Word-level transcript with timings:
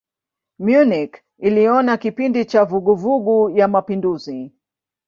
Munich 0.63 1.13
iliona 1.39 1.97
kipindi 1.97 2.45
cha 2.45 2.65
vuguvugu 2.65 3.49
ya 3.49 3.67
mapinduzi. 3.67 4.51